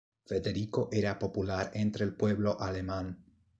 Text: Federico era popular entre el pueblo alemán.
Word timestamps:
Federico 0.29 0.89
era 0.91 1.15
popular 1.19 1.69
entre 1.75 2.05
el 2.05 2.15
pueblo 2.15 2.59
alemán. 2.59 3.23